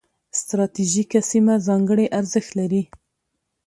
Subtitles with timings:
[0.39, 2.83] ستراتیژیکه سیمه ځانګړي ارزښت لري.